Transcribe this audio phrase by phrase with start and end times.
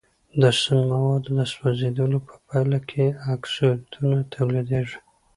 [0.41, 3.05] د سون موادو سوځیدلو په پایله کې
[3.35, 4.97] اکسایدونه تولیدیږي.